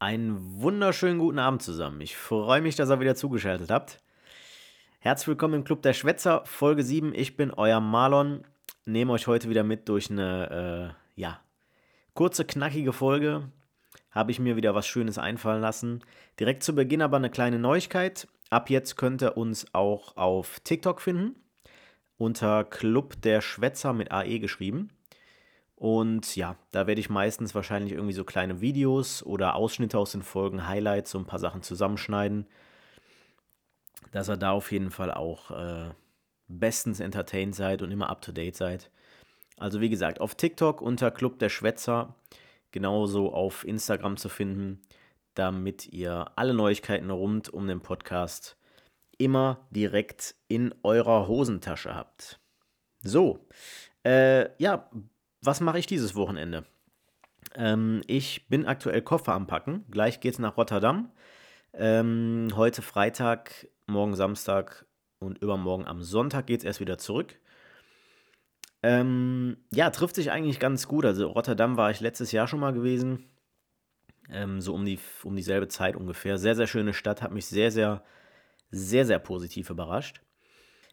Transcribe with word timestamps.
Einen 0.00 0.60
wunderschönen 0.60 1.18
guten 1.18 1.38
Abend 1.38 1.62
zusammen. 1.62 2.00
Ich 2.00 2.16
freue 2.16 2.60
mich, 2.60 2.74
dass 2.74 2.90
ihr 2.90 3.00
wieder 3.00 3.14
zugeschaltet 3.14 3.70
habt. 3.70 4.02
Herzlich 4.98 5.28
willkommen 5.28 5.54
im 5.54 5.64
Club 5.64 5.82
der 5.82 5.92
Schwätzer, 5.92 6.42
Folge 6.44 6.82
7. 6.82 7.14
Ich 7.14 7.36
bin 7.36 7.52
euer 7.52 7.80
Marlon. 7.80 8.44
Nehme 8.84 9.12
euch 9.12 9.28
heute 9.28 9.48
wieder 9.48 9.62
mit 9.62 9.88
durch 9.88 10.10
eine, 10.10 10.96
äh, 11.16 11.20
ja, 11.20 11.40
kurze, 12.12 12.44
knackige 12.44 12.92
Folge. 12.92 13.50
Habe 14.10 14.32
ich 14.32 14.40
mir 14.40 14.56
wieder 14.56 14.74
was 14.74 14.86
Schönes 14.86 15.16
einfallen 15.16 15.62
lassen. 15.62 16.02
Direkt 16.40 16.64
zu 16.64 16.74
Beginn 16.74 17.00
aber 17.00 17.16
eine 17.16 17.30
kleine 17.30 17.60
Neuigkeit. 17.60 18.26
Ab 18.50 18.70
jetzt 18.70 18.96
könnt 18.96 19.22
ihr 19.22 19.36
uns 19.36 19.72
auch 19.74 20.16
auf 20.16 20.60
TikTok 20.60 21.00
finden. 21.00 21.36
Unter 22.16 22.64
Club 22.64 23.22
der 23.22 23.40
Schwätzer 23.40 23.92
mit 23.92 24.10
AE 24.10 24.40
geschrieben. 24.40 24.90
Und 25.76 26.36
ja, 26.36 26.56
da 26.70 26.86
werde 26.86 27.00
ich 27.00 27.10
meistens 27.10 27.54
wahrscheinlich 27.54 27.92
irgendwie 27.92 28.12
so 28.12 28.24
kleine 28.24 28.60
Videos 28.60 29.22
oder 29.22 29.56
Ausschnitte 29.56 29.98
aus 29.98 30.12
den 30.12 30.22
Folgen, 30.22 30.68
Highlights, 30.68 31.10
so 31.10 31.18
ein 31.18 31.26
paar 31.26 31.38
Sachen 31.38 31.62
zusammenschneiden. 31.62 32.46
Dass 34.12 34.28
ihr 34.28 34.36
da 34.36 34.52
auf 34.52 34.70
jeden 34.70 34.90
Fall 34.90 35.12
auch 35.12 35.50
äh, 35.50 35.90
bestens 36.48 37.00
entertained 37.00 37.54
seid 37.54 37.82
und 37.82 37.90
immer 37.90 38.08
up 38.08 38.22
to 38.22 38.32
date 38.32 38.56
seid. 38.56 38.90
Also 39.58 39.80
wie 39.80 39.88
gesagt, 39.88 40.20
auf 40.20 40.34
TikTok 40.34 40.80
unter 40.80 41.10
Club 41.10 41.38
der 41.38 41.48
Schwätzer, 41.48 42.14
genauso 42.70 43.32
auf 43.32 43.66
Instagram 43.66 44.16
zu 44.16 44.28
finden, 44.28 44.80
damit 45.34 45.92
ihr 45.92 46.30
alle 46.36 46.54
Neuigkeiten 46.54 47.10
rund 47.10 47.48
um 47.48 47.66
den 47.66 47.80
Podcast 47.80 48.56
immer 49.18 49.66
direkt 49.70 50.34
in 50.48 50.74
eurer 50.82 51.28
Hosentasche 51.28 51.94
habt. 51.94 52.40
So, 53.02 53.46
äh, 54.04 54.50
ja, 54.62 54.90
was 55.44 55.60
mache 55.60 55.78
ich 55.78 55.86
dieses 55.86 56.14
Wochenende? 56.14 56.64
Ähm, 57.54 58.02
ich 58.06 58.48
bin 58.48 58.66
aktuell 58.66 59.02
Koffer 59.02 59.34
am 59.34 59.46
Packen. 59.46 59.84
Gleich 59.90 60.20
geht 60.20 60.34
es 60.34 60.38
nach 60.38 60.56
Rotterdam. 60.56 61.10
Ähm, 61.72 62.48
heute 62.54 62.82
Freitag, 62.82 63.68
morgen 63.86 64.14
Samstag 64.14 64.86
und 65.18 65.38
übermorgen 65.38 65.86
am 65.86 66.02
Sonntag 66.02 66.46
geht 66.46 66.60
es 66.60 66.64
erst 66.64 66.80
wieder 66.80 66.98
zurück. 66.98 67.38
Ähm, 68.82 69.56
ja, 69.72 69.90
trifft 69.90 70.14
sich 70.14 70.30
eigentlich 70.30 70.60
ganz 70.60 70.88
gut. 70.88 71.04
Also 71.04 71.28
Rotterdam 71.28 71.76
war 71.76 71.90
ich 71.90 72.00
letztes 72.00 72.32
Jahr 72.32 72.46
schon 72.46 72.60
mal 72.60 72.72
gewesen. 72.72 73.24
Ähm, 74.30 74.60
so 74.60 74.74
um, 74.74 74.84
die, 74.84 74.98
um 75.22 75.36
dieselbe 75.36 75.68
Zeit 75.68 75.96
ungefähr. 75.96 76.38
Sehr, 76.38 76.54
sehr 76.54 76.66
schöne 76.66 76.94
Stadt, 76.94 77.22
hat 77.22 77.32
mich 77.32 77.46
sehr, 77.46 77.70
sehr, 77.70 78.02
sehr, 78.70 79.04
sehr 79.04 79.18
positiv 79.18 79.70
überrascht. 79.70 80.22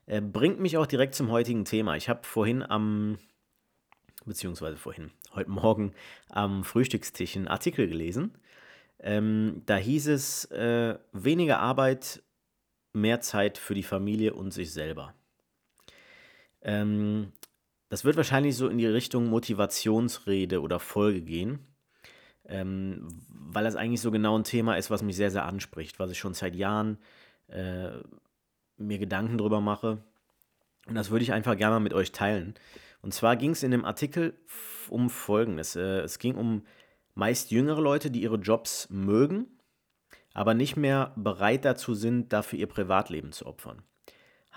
Äh, 0.06 0.22
bringt 0.22 0.59
mich 0.59 0.78
auch 0.78 0.88
direkt 0.88 1.16
zum 1.16 1.31
heutigen 1.31 1.66
Thema. 1.66 1.95
Ich 1.95 2.09
habe 2.09 2.22
vorhin 2.23 2.64
am 2.64 3.18
beziehungsweise 4.25 4.77
vorhin, 4.77 5.11
heute 5.33 5.50
Morgen 5.50 5.94
am 6.30 6.64
Frühstückstisch 6.64 7.36
einen 7.36 7.47
Artikel 7.47 7.88
gelesen. 7.88 8.31
Ähm, 9.00 9.63
da 9.66 9.78
hieß 9.78 10.08
es, 10.08 10.45
äh, 10.45 10.97
weniger 11.11 11.59
Arbeit, 11.59 12.22
mehr 12.94 13.22
Zeit 13.22 13.58
für 13.58 13.73
die 13.73 13.83
Familie 13.83 14.33
und 14.33 14.52
sich 14.52 14.73
selber. 14.73 15.13
Ähm, 16.61 17.31
das 17.89 18.05
wird 18.05 18.16
wahrscheinlich 18.16 18.55
so 18.55 18.67
in 18.67 18.78
die 18.78 18.88
Richtung 18.88 19.28
Motivationsrede 19.28 20.61
oder 20.61 20.80
Folge 20.80 21.22
gehen, 21.22 21.59
ähm, 22.45 23.08
weil 23.28 23.63
das 23.63 23.75
eigentlich 23.75 24.02
so 24.02 24.11
genau 24.11 24.38
ein 24.38 24.44
Thema 24.44 24.75
ist, 24.75 24.91
was 24.91 25.03
mich 25.03 25.16
sehr, 25.16 25.31
sehr 25.31 25.45
anspricht, 25.45 26.00
was 26.00 26.11
ich 26.11 26.19
schon 26.19 26.33
seit 26.33 26.56
Jahren 26.56 26.97
äh, 27.47 27.89
mir 28.78 28.97
Gedanken 28.97 29.38
drüber 29.38 29.61
mache. 29.61 30.03
Und 30.88 30.95
das 30.95 31.11
würde 31.11 31.23
ich 31.23 31.33
einfach 31.33 31.58
gerne 31.58 31.75
mal 31.75 31.80
mit 31.80 31.94
euch 31.94 32.11
teilen. 32.11 32.56
Und 33.02 33.13
zwar 33.13 33.35
ging 33.35 33.52
es 33.52 33.63
in 33.63 33.71
dem 33.71 33.85
Artikel 33.85 34.38
um 34.89 35.09
Folgendes. 35.09 35.75
Äh, 35.75 36.02
es 36.02 36.19
ging 36.19 36.35
um 36.35 36.63
meist 37.16 37.52
jüngere 37.52 37.81
Leute, 37.81 38.11
die 38.11 38.21
ihre 38.21 38.38
Jobs 38.38 38.89
mögen, 38.89 39.47
aber 40.33 40.53
nicht 40.53 40.77
mehr 40.77 41.13
bereit 41.16 41.66
dazu 41.66 41.94
sind, 41.94 42.31
dafür 42.31 42.59
ihr 42.59 42.67
Privatleben 42.67 43.31
zu 43.31 43.45
opfern. 43.45 43.84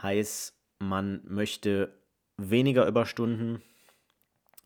Heißt, 0.00 0.56
man 0.78 1.22
möchte 1.24 1.92
weniger 2.36 2.86
Überstunden, 2.86 3.62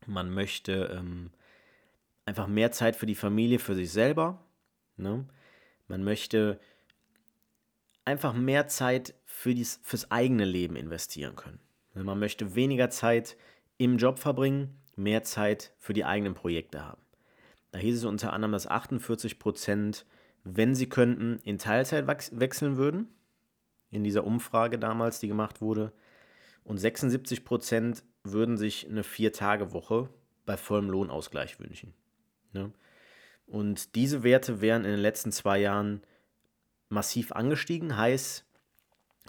man 0.05 0.31
möchte 0.33 0.95
ähm, 0.97 1.31
einfach 2.25 2.47
mehr 2.47 2.71
Zeit 2.71 2.95
für 2.95 3.05
die 3.05 3.15
Familie, 3.15 3.59
für 3.59 3.75
sich 3.75 3.91
selber. 3.91 4.43
Ne? 4.97 5.25
Man 5.87 6.03
möchte 6.03 6.59
einfach 8.05 8.33
mehr 8.33 8.67
Zeit 8.67 9.13
für 9.25 9.53
dies, 9.53 9.79
fürs 9.83 10.09
eigene 10.11 10.45
Leben 10.45 10.75
investieren 10.75 11.35
können. 11.35 11.59
Man 11.93 12.19
möchte 12.19 12.55
weniger 12.55 12.89
Zeit 12.89 13.35
im 13.79 13.97
Job 13.97 14.19
verbringen, 14.19 14.77
mehr 14.95 15.23
Zeit 15.23 15.71
für 15.77 15.93
die 15.93 16.05
eigenen 16.05 16.35
Projekte 16.35 16.85
haben. 16.85 17.01
Da 17.71 17.79
hieß 17.79 17.97
es 17.97 18.03
unter 18.03 18.33
anderem, 18.33 18.51
dass 18.51 18.67
48 18.67 19.39
Prozent, 19.39 20.05
wenn 20.43 20.75
sie 20.75 20.89
könnten, 20.89 21.39
in 21.43 21.57
Teilzeit 21.57 22.05
wechseln 22.05 22.77
würden, 22.77 23.07
in 23.89 24.03
dieser 24.03 24.25
Umfrage 24.25 24.77
damals, 24.77 25.19
die 25.19 25.29
gemacht 25.29 25.61
wurde. 25.61 25.93
Und 26.63 26.77
76 26.77 27.45
Prozent 27.45 28.03
würden 28.23 28.57
sich 28.57 28.87
eine 28.87 29.03
Vier-Tage-Woche 29.03 30.09
bei 30.45 30.57
vollem 30.57 30.89
Lohnausgleich 30.89 31.59
wünschen. 31.59 31.93
Ne? 32.51 32.73
Und 33.47 33.95
diese 33.95 34.23
Werte 34.23 34.59
wären 34.59 34.83
in 34.83 34.91
den 34.91 34.99
letzten 34.99 35.31
zwei 35.31 35.57
Jahren 35.59 36.03
massiv 36.89 37.31
angestiegen, 37.31 37.95
heißt, 37.95 38.45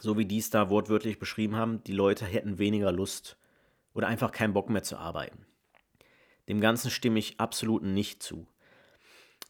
so 0.01 0.19
wie 0.19 0.27
die 0.27 0.39
es 0.39 0.51
da 0.51 0.71
wortwörtlich 0.71 1.21
beschrieben 1.21 1.55
haben, 1.55 1.85
die 1.85 1.93
Leute 1.93 2.25
hätten 2.25 2.59
weniger 2.59 2.91
Lust 2.91 3.37
oder 3.95 4.09
einfach 4.09 4.33
keinen 4.33 4.53
Bock 4.53 4.71
mehr 4.71 4.83
zu 4.83 4.97
arbeiten. 4.97 5.47
Dem 6.49 6.61
Ganzen 6.61 6.91
stimme 6.91 7.19
ich 7.19 7.39
absolut 7.39 7.83
nicht 7.83 8.23
zu. 8.23 8.47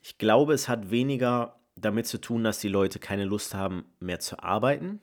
Ich 0.03 0.19
glaube, 0.19 0.55
es 0.55 0.69
hat 0.69 0.91
weniger 0.91 1.61
damit 1.77 2.07
zu 2.07 2.21
tun, 2.21 2.45
dass 2.45 2.59
die 2.59 2.69
Leute 2.69 2.99
keine 2.99 3.25
Lust 3.25 3.55
haben, 3.55 3.85
mehr 4.01 4.21
zu 4.21 4.43
arbeiten, 4.43 5.01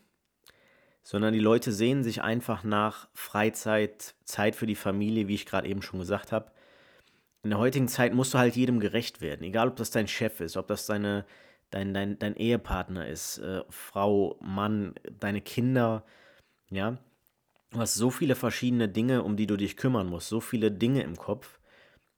sondern 1.04 1.34
die 1.34 1.40
Leute 1.40 1.72
sehen 1.72 2.04
sich 2.04 2.22
einfach 2.22 2.64
nach 2.64 3.08
Freizeit, 3.14 4.16
Zeit 4.26 4.56
für 4.56 4.68
die 4.68 4.76
Familie, 4.76 5.28
wie 5.28 5.36
ich 5.36 5.46
gerade 5.46 5.68
eben 5.68 5.82
schon 5.82 6.00
gesagt 6.00 6.32
habe. 6.32 6.52
In 7.44 7.52
der 7.52 7.60
heutigen 7.60 7.88
Zeit 7.88 8.14
musst 8.14 8.34
du 8.34 8.40
halt 8.40 8.56
jedem 8.56 8.80
gerecht 8.80 9.22
werden, 9.22 9.44
egal 9.44 9.70
ob 9.70 9.76
das 9.78 9.92
dein 9.92 10.08
Chef 10.08 10.42
ist, 10.42 10.58
ob 10.58 10.68
das 10.68 10.86
deine, 10.86 11.26
dein, 11.70 11.94
dein, 11.94 12.20
dein 12.20 12.36
Ehepartner 12.36 13.08
ist, 13.08 13.38
äh, 13.38 13.64
Frau, 13.70 14.38
Mann, 14.42 14.96
deine 15.20 15.42
Kinder, 15.42 16.04
ja. 16.70 16.98
Du 17.72 17.80
hast 17.80 17.96
so 17.96 18.10
viele 18.10 18.36
verschiedene 18.36 18.88
Dinge, 18.88 19.24
um 19.24 19.36
die 19.36 19.48
du 19.48 19.58
dich 19.58 19.76
kümmern 19.76 20.08
musst, 20.08 20.30
so 20.30 20.40
viele 20.40 20.72
Dinge 20.72 21.04
im 21.04 21.18
Kopf. 21.18 21.60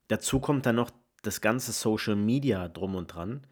Dazu 0.07 0.39
kommt 0.39 0.65
dann 0.65 0.75
noch 0.75 0.91
das 1.23 1.41
ganze 1.41 1.71
Social 1.71 2.15
Media 2.15 2.67
drum 2.67 2.95
und 2.95 3.07
dran. 3.07 3.45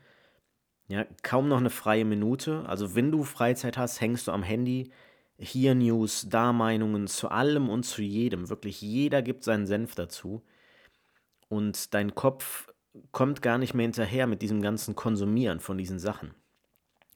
Ja, 0.88 1.06
kaum 1.22 1.50
noch 1.50 1.58
eine 1.58 1.70
freie 1.70 2.06
Minute. 2.06 2.64
Also 2.68 2.96
wenn 2.96 3.12
du 3.12 3.24
Freizeit 3.24 3.78
hast, 3.78 4.00
hängst 4.00 4.28
du 4.28 4.32
am 4.32 4.44
Handy. 4.44 4.92
Hier 5.40 5.76
News, 5.76 6.28
da 6.30 6.54
Meinungen 6.54 7.08
zu 7.08 7.30
allem 7.30 7.70
und 7.70 7.84
zu 7.84 8.02
jedem. 8.02 8.50
Wirklich 8.50 8.82
jeder 8.82 9.22
gibt 9.22 9.44
seinen 9.44 9.68
Senf 9.68 9.96
dazu. 9.96 10.42
Und 11.50 11.94
dein 11.94 12.16
Kopf 12.16 12.70
kommt 13.12 13.42
gar 13.42 13.58
nicht 13.58 13.74
mehr 13.74 13.84
hinterher 13.84 14.28
mit 14.28 14.42
diesem 14.42 14.62
ganzen 14.62 14.96
Konsumieren 14.96 15.60
von 15.60 15.78
diesen 15.78 16.00
Sachen. 16.00 16.34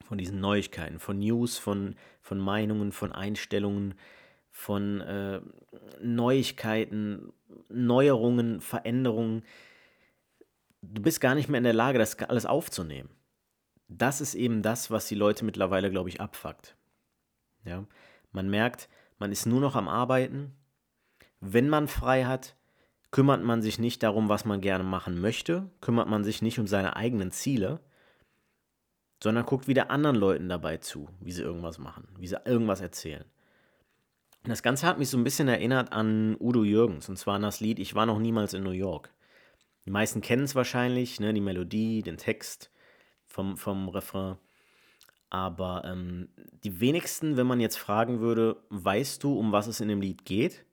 Von 0.05 0.17
diesen 0.17 0.39
Neuigkeiten, 0.39 0.99
von 0.99 1.19
News, 1.19 1.57
von, 1.57 1.95
von 2.21 2.39
Meinungen, 2.39 2.91
von 2.91 3.11
Einstellungen 3.11 3.95
von 4.51 5.01
äh, 5.01 5.41
Neuigkeiten, 6.01 7.31
Neuerungen, 7.69 8.61
Veränderungen. 8.61 9.43
Du 10.81 11.01
bist 11.01 11.21
gar 11.21 11.35
nicht 11.35 11.49
mehr 11.49 11.57
in 11.57 11.63
der 11.63 11.73
Lage, 11.73 11.97
das 11.97 12.19
alles 12.19 12.45
aufzunehmen. 12.45 13.09
Das 13.87 14.21
ist 14.21 14.35
eben 14.35 14.61
das, 14.61 14.91
was 14.91 15.07
die 15.07 15.15
Leute 15.15 15.45
mittlerweile, 15.45 15.89
glaube 15.89 16.09
ich, 16.09 16.21
abfuckt. 16.21 16.75
Ja? 17.65 17.85
Man 18.31 18.49
merkt, 18.49 18.89
man 19.19 19.31
ist 19.31 19.45
nur 19.45 19.61
noch 19.61 19.75
am 19.75 19.87
Arbeiten. 19.87 20.53
Wenn 21.39 21.69
man 21.69 21.87
frei 21.87 22.25
hat, 22.25 22.55
kümmert 23.11 23.43
man 23.43 23.61
sich 23.61 23.79
nicht 23.79 24.03
darum, 24.03 24.29
was 24.29 24.45
man 24.45 24.61
gerne 24.61 24.83
machen 24.83 25.19
möchte, 25.19 25.69
kümmert 25.81 26.07
man 26.07 26.23
sich 26.23 26.41
nicht 26.41 26.59
um 26.59 26.67
seine 26.67 26.95
eigenen 26.95 27.31
Ziele, 27.31 27.81
sondern 29.21 29.45
guckt 29.45 29.67
wieder 29.67 29.91
anderen 29.91 30.15
Leuten 30.15 30.49
dabei 30.49 30.77
zu, 30.77 31.09
wie 31.19 31.31
sie 31.31 31.41
irgendwas 31.41 31.77
machen, 31.77 32.07
wie 32.17 32.27
sie 32.27 32.41
irgendwas 32.45 32.81
erzählen. 32.81 33.25
Das 34.43 34.63
Ganze 34.63 34.87
hat 34.87 34.97
mich 34.97 35.09
so 35.09 35.17
ein 35.17 35.23
bisschen 35.23 35.47
erinnert 35.47 35.93
an 35.93 36.35
Udo 36.39 36.63
Jürgens, 36.63 37.07
und 37.09 37.17
zwar 37.17 37.35
an 37.35 37.43
das 37.43 37.59
Lied 37.59 37.77
Ich 37.77 37.93
war 37.93 38.07
noch 38.07 38.17
niemals 38.17 38.53
in 38.53 38.63
New 38.63 38.71
York. 38.71 39.13
Die 39.85 39.91
meisten 39.91 40.21
kennen 40.21 40.43
es 40.43 40.55
wahrscheinlich, 40.55 41.19
ne, 41.19 41.33
die 41.33 41.41
Melodie, 41.41 42.01
den 42.01 42.17
Text 42.17 42.71
vom, 43.27 43.55
vom 43.57 43.89
Refrain. 43.89 44.37
Aber 45.29 45.83
ähm, 45.85 46.29
die 46.63 46.79
wenigsten, 46.79 47.37
wenn 47.37 47.47
man 47.47 47.59
jetzt 47.59 47.77
fragen 47.77 48.19
würde, 48.19 48.57
weißt 48.69 49.23
du, 49.23 49.37
um 49.37 49.51
was 49.51 49.67
es 49.67 49.79
in 49.79 49.87
dem 49.87 50.01
Lied 50.01 50.25
geht? 50.25 50.65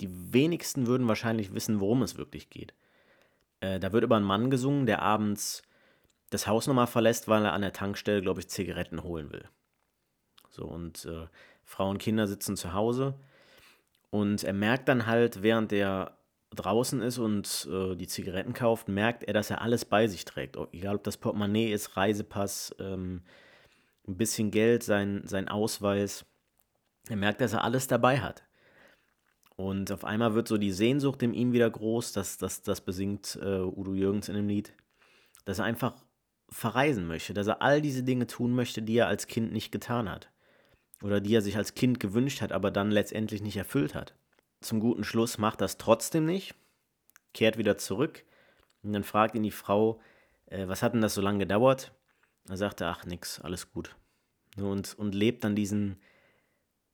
Die 0.00 0.32
wenigsten 0.32 0.86
würden 0.86 1.08
wahrscheinlich 1.08 1.52
wissen, 1.54 1.80
worum 1.80 2.02
es 2.02 2.16
wirklich 2.16 2.50
geht. 2.50 2.72
Äh, 3.60 3.80
da 3.80 3.92
wird 3.92 4.04
über 4.04 4.16
einen 4.16 4.24
Mann 4.24 4.48
gesungen, 4.48 4.86
der 4.86 5.02
abends 5.02 5.62
das 6.30 6.46
Haus 6.46 6.66
nochmal 6.66 6.86
verlässt, 6.86 7.26
weil 7.26 7.44
er 7.44 7.52
an 7.52 7.62
der 7.62 7.72
Tankstelle, 7.72 8.22
glaube 8.22 8.40
ich, 8.40 8.48
Zigaretten 8.48 9.02
holen 9.02 9.32
will. 9.32 9.48
So, 10.50 10.64
und 10.64 11.04
äh, 11.04 11.26
Frau 11.68 11.90
und 11.90 11.98
Kinder 11.98 12.26
sitzen 12.26 12.56
zu 12.56 12.72
Hause 12.72 13.14
und 14.08 14.42
er 14.42 14.54
merkt 14.54 14.88
dann 14.88 15.06
halt, 15.06 15.42
während 15.42 15.70
er 15.70 16.16
draußen 16.54 17.02
ist 17.02 17.18
und 17.18 17.68
äh, 17.70 17.94
die 17.94 18.06
Zigaretten 18.06 18.54
kauft, 18.54 18.88
merkt 18.88 19.22
er, 19.24 19.34
dass 19.34 19.50
er 19.50 19.60
alles 19.60 19.84
bei 19.84 20.06
sich 20.06 20.24
trägt. 20.24 20.56
Egal, 20.72 20.96
ob 20.96 21.04
das 21.04 21.18
Portemonnaie 21.18 21.70
ist, 21.70 21.98
Reisepass, 21.98 22.74
ähm, 22.80 23.20
ein 24.06 24.16
bisschen 24.16 24.50
Geld, 24.50 24.82
sein, 24.82 25.22
sein 25.26 25.48
Ausweis. 25.48 26.24
Er 27.10 27.16
merkt, 27.16 27.42
dass 27.42 27.52
er 27.52 27.64
alles 27.64 27.86
dabei 27.86 28.20
hat. 28.20 28.44
Und 29.56 29.92
auf 29.92 30.06
einmal 30.06 30.34
wird 30.34 30.48
so 30.48 30.56
die 30.56 30.72
Sehnsucht 30.72 31.22
in 31.22 31.34
ihm 31.34 31.52
wieder 31.52 31.68
groß, 31.68 32.14
das, 32.14 32.38
das, 32.38 32.62
das 32.62 32.80
besingt 32.80 33.38
äh, 33.42 33.60
Udo 33.60 33.92
Jürgens 33.92 34.30
in 34.30 34.36
dem 34.36 34.48
Lied, 34.48 34.72
dass 35.44 35.58
er 35.58 35.66
einfach 35.66 36.02
verreisen 36.48 37.06
möchte, 37.06 37.34
dass 37.34 37.46
er 37.46 37.60
all 37.60 37.82
diese 37.82 38.04
Dinge 38.04 38.26
tun 38.26 38.54
möchte, 38.54 38.80
die 38.80 38.96
er 38.96 39.08
als 39.08 39.26
Kind 39.26 39.52
nicht 39.52 39.70
getan 39.70 40.08
hat. 40.08 40.30
Oder 41.02 41.20
die 41.20 41.34
er 41.34 41.42
sich 41.42 41.56
als 41.56 41.74
Kind 41.74 42.00
gewünscht 42.00 42.40
hat, 42.40 42.52
aber 42.52 42.70
dann 42.70 42.90
letztendlich 42.90 43.42
nicht 43.42 43.56
erfüllt 43.56 43.94
hat. 43.94 44.14
Zum 44.60 44.80
guten 44.80 45.04
Schluss 45.04 45.38
macht 45.38 45.60
das 45.60 45.78
trotzdem 45.78 46.26
nicht, 46.26 46.54
kehrt 47.32 47.58
wieder 47.58 47.78
zurück 47.78 48.24
und 48.82 48.92
dann 48.92 49.04
fragt 49.04 49.34
ihn 49.34 49.44
die 49.44 49.50
Frau, 49.50 50.00
äh, 50.46 50.66
was 50.66 50.82
hat 50.82 50.94
denn 50.94 51.00
das 51.00 51.14
so 51.14 51.20
lange 51.20 51.38
gedauert? 51.38 51.92
Er 52.48 52.56
sagte, 52.56 52.86
ach 52.86 53.04
nix, 53.04 53.40
alles 53.40 53.70
gut. 53.70 53.94
Und, 54.56 54.98
und 54.98 55.14
lebt 55.14 55.44
dann 55.44 55.54
diesen, 55.54 55.98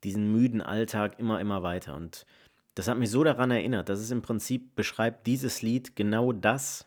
diesen 0.02 0.32
müden 0.32 0.60
Alltag 0.60 1.18
immer, 1.18 1.40
immer 1.40 1.62
weiter. 1.62 1.94
Und 1.94 2.26
das 2.74 2.88
hat 2.88 2.98
mich 2.98 3.10
so 3.10 3.24
daran 3.24 3.50
erinnert, 3.50 3.88
dass 3.88 4.00
es 4.00 4.10
im 4.10 4.22
Prinzip 4.22 4.74
beschreibt 4.74 5.26
dieses 5.26 5.62
Lied 5.62 5.96
genau 5.96 6.32
das, 6.32 6.86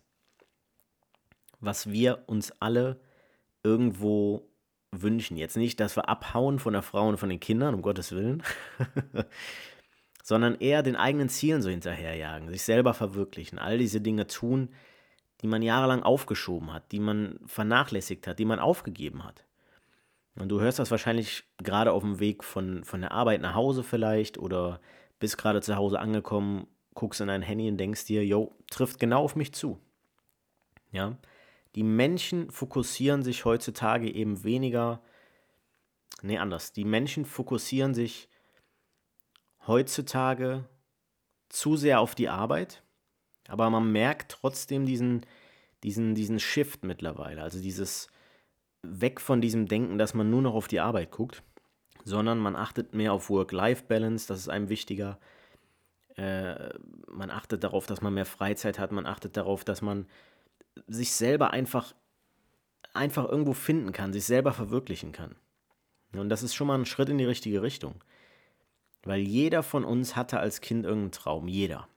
was 1.59 1.89
wir 1.89 2.23
uns 2.27 2.51
alle 2.59 2.99
irgendwo 3.63 4.47
wünschen. 4.91 5.37
Jetzt 5.37 5.57
nicht, 5.57 5.79
dass 5.79 5.97
wir 5.97 6.09
abhauen 6.09 6.59
von 6.59 6.73
der 6.73 6.81
Frau 6.81 7.07
und 7.07 7.17
von 7.17 7.29
den 7.29 7.39
Kindern, 7.39 7.73
um 7.73 7.81
Gottes 7.81 8.11
Willen, 8.11 8.43
sondern 10.23 10.55
eher 10.55 10.83
den 10.83 10.95
eigenen 10.95 11.29
Zielen 11.29 11.61
so 11.61 11.69
hinterherjagen, 11.69 12.49
sich 12.49 12.63
selber 12.63 12.93
verwirklichen, 12.93 13.59
all 13.59 13.77
diese 13.77 14.01
Dinge 14.01 14.27
tun, 14.27 14.69
die 15.41 15.47
man 15.47 15.61
jahrelang 15.61 16.03
aufgeschoben 16.03 16.73
hat, 16.73 16.91
die 16.91 16.99
man 16.99 17.39
vernachlässigt 17.45 18.27
hat, 18.27 18.39
die 18.39 18.45
man 18.45 18.59
aufgegeben 18.59 19.23
hat. 19.23 19.45
Und 20.35 20.49
du 20.49 20.59
hörst 20.59 20.79
das 20.79 20.91
wahrscheinlich 20.91 21.43
gerade 21.57 21.91
auf 21.91 22.03
dem 22.03 22.19
Weg 22.19 22.43
von, 22.43 22.83
von 22.83 23.01
der 23.01 23.11
Arbeit 23.11 23.41
nach 23.41 23.55
Hause 23.55 23.83
vielleicht 23.83 24.37
oder 24.37 24.79
bist 25.19 25.37
gerade 25.37 25.61
zu 25.61 25.75
Hause 25.75 25.99
angekommen, 25.99 26.67
guckst 26.93 27.21
in 27.21 27.27
dein 27.27 27.41
Handy 27.41 27.67
und 27.69 27.77
denkst 27.77 28.05
dir, 28.05 28.25
yo, 28.25 28.55
trifft 28.69 28.99
genau 28.99 29.23
auf 29.23 29.35
mich 29.35 29.53
zu. 29.53 29.79
Ja, 30.91 31.17
die 31.75 31.83
Menschen 31.83 32.49
fokussieren 32.51 33.23
sich 33.23 33.45
heutzutage 33.45 34.11
eben 34.13 34.43
weniger, 34.43 35.01
nee, 36.21 36.37
anders. 36.37 36.73
Die 36.73 36.85
Menschen 36.85 37.25
fokussieren 37.25 37.93
sich 37.93 38.29
heutzutage 39.67 40.65
zu 41.49 41.75
sehr 41.75 41.99
auf 41.99 42.15
die 42.15 42.29
Arbeit, 42.29 42.83
aber 43.47 43.69
man 43.69 43.91
merkt 43.91 44.31
trotzdem 44.31 44.85
diesen, 44.85 45.25
diesen, 45.83 46.15
diesen 46.15 46.39
Shift 46.39 46.83
mittlerweile, 46.83 47.41
also 47.41 47.61
dieses 47.61 48.07
weg 48.81 49.19
von 49.21 49.41
diesem 49.41 49.67
Denken, 49.67 49.97
dass 49.97 50.13
man 50.13 50.29
nur 50.29 50.41
noch 50.41 50.53
auf 50.53 50.67
die 50.67 50.79
Arbeit 50.79 51.11
guckt, 51.11 51.43
sondern 52.03 52.39
man 52.39 52.55
achtet 52.55 52.93
mehr 52.93 53.13
auf 53.13 53.29
Work-Life-Balance, 53.29 54.27
das 54.27 54.39
ist 54.39 54.49
einem 54.49 54.69
wichtiger. 54.69 55.19
Äh, 56.15 56.69
man 57.07 57.29
achtet 57.29 57.63
darauf, 57.63 57.85
dass 57.85 58.01
man 58.01 58.13
mehr 58.13 58.25
Freizeit 58.25 58.79
hat, 58.79 58.91
man 58.91 59.05
achtet 59.05 59.37
darauf, 59.37 59.63
dass 59.63 59.81
man 59.81 60.07
sich 60.87 61.13
selber 61.13 61.51
einfach, 61.51 61.93
einfach 62.93 63.27
irgendwo 63.27 63.53
finden 63.53 63.91
kann, 63.91 64.13
sich 64.13 64.25
selber 64.25 64.53
verwirklichen 64.53 65.11
kann. 65.11 65.35
Und 66.13 66.29
das 66.29 66.43
ist 66.43 66.55
schon 66.55 66.67
mal 66.67 66.77
ein 66.77 66.85
Schritt 66.85 67.09
in 67.09 67.17
die 67.17 67.25
richtige 67.25 67.61
Richtung. 67.61 68.03
Weil 69.03 69.21
jeder 69.21 69.63
von 69.63 69.83
uns 69.83 70.15
hatte 70.15 70.39
als 70.39 70.61
Kind 70.61 70.85
irgendeinen 70.85 71.11
Traum. 71.11 71.47
Jeder. 71.47 71.87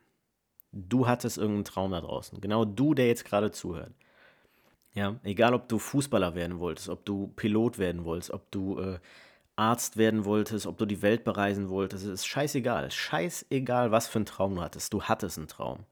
Du 0.73 1.06
hattest 1.06 1.38
irgendeinen 1.38 1.65
Traum 1.65 1.91
da 1.91 2.00
draußen. 2.00 2.41
Genau 2.41 2.65
du, 2.65 2.94
der 2.94 3.09
jetzt 3.09 3.25
gerade 3.25 3.50
zuhört. 3.50 3.93
Ja, 4.93 5.17
egal 5.23 5.55
ob 5.55 5.69
du 5.69 5.79
Fußballer 5.79 6.35
werden 6.35 6.59
wolltest, 6.59 6.88
ob 6.88 7.05
du 7.05 7.29
Pilot 7.37 7.79
werden 7.79 8.05
wolltest, 8.05 8.33
ob 8.33 8.50
du 8.50 8.79
äh, 8.79 8.99
Arzt 9.56 9.97
werden 9.97 10.25
wolltest, 10.25 10.67
ob 10.67 10.79
du 10.79 10.87
die 10.87 11.03
Welt 11.03 11.23
bereisen 11.23 11.69
wolltest, 11.69 12.05
es 12.05 12.11
ist 12.11 12.26
scheißegal. 12.26 12.91
Scheißegal, 12.91 13.93
was 13.93 14.09
für 14.09 14.19
einen 14.19 14.26
Traum 14.26 14.55
du 14.56 14.62
hattest. 14.62 14.93
Du 14.93 15.03
hattest 15.03 15.38
einen 15.38 15.49
Traum. 15.49 15.85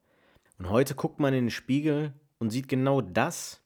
Und 0.57 0.69
heute 0.69 0.95
guckt 0.95 1.19
man 1.19 1.33
in 1.33 1.45
den 1.45 1.51
Spiegel 1.51 2.13
und 2.39 2.49
sieht 2.49 2.67
genau 2.67 3.01
das, 3.01 3.61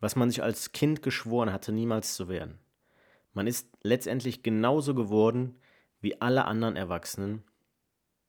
was 0.00 0.16
man 0.16 0.30
sich 0.30 0.42
als 0.42 0.72
Kind 0.72 1.02
geschworen 1.02 1.52
hatte, 1.52 1.72
niemals 1.72 2.14
zu 2.14 2.28
werden. 2.28 2.58
Man 3.34 3.46
ist 3.46 3.68
letztendlich 3.82 4.42
genauso 4.42 4.94
geworden 4.94 5.60
wie 6.00 6.20
alle 6.20 6.46
anderen 6.46 6.76
Erwachsenen, 6.76 7.44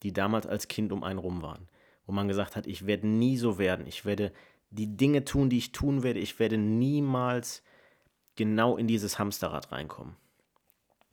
die 0.04 0.14
damals 0.14 0.46
als 0.46 0.68
Kind 0.68 0.92
um 0.92 1.04
einen 1.04 1.20
rum 1.20 1.42
waren. 1.42 1.68
Wo 2.06 2.12
man 2.12 2.28
gesagt 2.28 2.56
hat, 2.56 2.68
ich 2.68 2.86
werde 2.86 3.08
nie 3.08 3.38
so 3.38 3.58
werden, 3.58 3.88
ich 3.88 4.06
werde 4.06 4.32
die 4.72 4.98
Dinge 4.98 5.26
tun, 5.26 5.50
die 5.50 5.58
ich 5.58 5.72
tun 5.72 6.04
werde, 6.04 6.20
ich 6.20 6.40
werde 6.40 6.58
niemals 6.58 7.64
genau 8.36 8.78
in 8.78 8.88
dieses 8.88 9.20
Hamsterrad 9.20 9.72
reinkommen. 9.72 10.16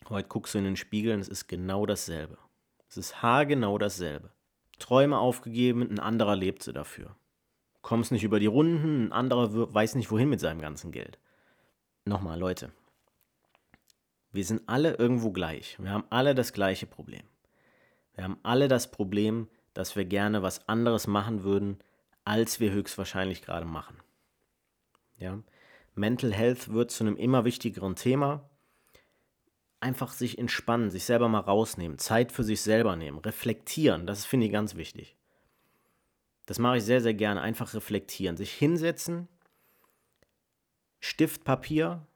Heute 0.08 0.28
guckst 0.28 0.54
du 0.54 0.58
in 0.58 0.64
den 0.64 0.76
Spiegel 0.76 1.14
und 1.14 1.20
es 1.20 1.28
ist 1.28 1.48
genau 1.48 1.84
dasselbe. 1.84 2.38
Es 2.88 2.96
ist 2.96 3.22
haargenau 3.22 3.76
dasselbe. 3.78 4.30
Träume 4.78 5.18
aufgegeben, 5.18 5.82
ein 5.82 5.98
anderer 5.98 6.36
lebt 6.36 6.62
sie 6.62 6.72
dafür 6.72 7.16
kommst 7.86 8.10
nicht 8.10 8.24
über 8.24 8.40
die 8.40 8.46
Runden, 8.46 9.06
ein 9.06 9.12
anderer 9.12 9.72
weiß 9.72 9.94
nicht 9.94 10.10
wohin 10.10 10.28
mit 10.28 10.40
seinem 10.40 10.60
ganzen 10.60 10.90
Geld. 10.90 11.20
Nochmal, 12.04 12.36
Leute. 12.36 12.72
Wir 14.32 14.44
sind 14.44 14.62
alle 14.66 14.94
irgendwo 14.94 15.30
gleich. 15.30 15.78
Wir 15.78 15.90
haben 15.90 16.02
alle 16.10 16.34
das 16.34 16.52
gleiche 16.52 16.86
Problem. 16.86 17.22
Wir 18.16 18.24
haben 18.24 18.38
alle 18.42 18.66
das 18.66 18.90
Problem, 18.90 19.46
dass 19.72 19.94
wir 19.94 20.04
gerne 20.04 20.42
was 20.42 20.68
anderes 20.68 21.06
machen 21.06 21.44
würden, 21.44 21.78
als 22.24 22.58
wir 22.58 22.72
höchstwahrscheinlich 22.72 23.42
gerade 23.42 23.66
machen. 23.66 23.98
Ja? 25.18 25.38
Mental 25.94 26.32
Health 26.32 26.72
wird 26.72 26.90
zu 26.90 27.04
einem 27.04 27.16
immer 27.16 27.44
wichtigeren 27.44 27.94
Thema. 27.94 28.50
Einfach 29.78 30.10
sich 30.10 30.38
entspannen, 30.38 30.90
sich 30.90 31.04
selber 31.04 31.28
mal 31.28 31.38
rausnehmen, 31.38 31.98
Zeit 31.98 32.32
für 32.32 32.42
sich 32.42 32.62
selber 32.62 32.96
nehmen, 32.96 33.18
reflektieren, 33.18 34.08
das 34.08 34.26
finde 34.26 34.46
ich 34.46 34.52
ganz 34.52 34.74
wichtig. 34.74 35.16
Das 36.46 36.58
mache 36.58 36.78
ich 36.78 36.84
sehr, 36.84 37.00
sehr 37.00 37.14
gerne. 37.14 37.40
Einfach 37.40 37.74
reflektieren. 37.74 38.36
Sich 38.36 38.52
hinsetzen, 38.52 39.28
Stift, 41.00 41.44
Papier, 41.44 42.06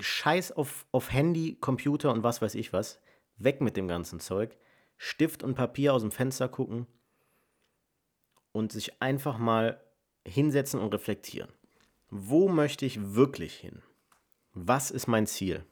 Scheiß 0.00 0.52
auf, 0.52 0.86
auf 0.90 1.12
Handy, 1.12 1.56
Computer 1.60 2.12
und 2.12 2.22
was 2.22 2.40
weiß 2.40 2.54
ich 2.54 2.72
was. 2.72 3.00
Weg 3.36 3.60
mit 3.60 3.76
dem 3.76 3.88
ganzen 3.88 4.20
Zeug. 4.20 4.56
Stift 4.96 5.42
und 5.42 5.54
Papier 5.54 5.92
aus 5.92 6.02
dem 6.02 6.12
Fenster 6.12 6.48
gucken 6.48 6.86
und 8.52 8.72
sich 8.72 9.02
einfach 9.02 9.38
mal 9.38 9.80
hinsetzen 10.26 10.80
und 10.80 10.94
reflektieren. 10.94 11.52
Wo 12.10 12.48
möchte 12.48 12.86
ich 12.86 13.14
wirklich 13.14 13.54
hin? 13.54 13.82
Was 14.52 14.92
ist 14.92 15.08
mein 15.08 15.26
Ziel? 15.26 15.64